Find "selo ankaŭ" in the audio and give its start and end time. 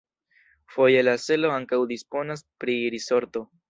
1.27-1.81